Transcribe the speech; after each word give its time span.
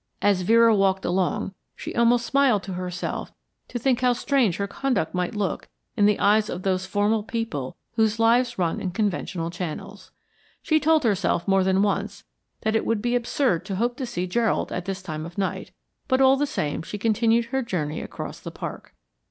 As 0.19 0.41
Vera 0.41 0.73
walked 0.75 1.05
along, 1.05 1.53
she 1.75 1.93
almost 1.93 2.25
smiled 2.25 2.63
to 2.63 2.73
herself 2.73 3.31
to 3.67 3.77
think 3.77 4.01
how 4.01 4.13
strange 4.13 4.57
her 4.57 4.65
conduct 4.65 5.13
might 5.13 5.35
look 5.35 5.67
in 5.95 6.07
the 6.07 6.17
eyes 6.19 6.49
of 6.49 6.63
those 6.63 6.87
formal 6.87 7.21
people 7.21 7.77
whose 7.97 8.17
lives 8.17 8.57
run 8.57 8.81
in 8.81 8.89
conventional 8.89 9.51
channels. 9.51 10.09
She 10.63 10.79
told 10.79 11.03
herself 11.03 11.47
more 11.47 11.63
than 11.63 11.83
once 11.83 12.23
that 12.61 12.75
it 12.75 12.83
would 12.83 13.03
be 13.03 13.13
absurd 13.15 13.63
to 13.65 13.75
hope 13.75 13.95
to 13.97 14.07
see 14.07 14.25
Gerald 14.25 14.71
at 14.71 14.85
this 14.85 15.03
time 15.03 15.23
of 15.23 15.37
night, 15.37 15.71
but 16.07 16.19
all 16.19 16.35
the 16.35 16.47
same 16.47 16.81
she 16.81 16.97
continued 16.97 17.45
her 17.53 17.61
journey 17.61 18.01
across 18.01 18.39
the 18.39 18.49
park. 18.49 18.95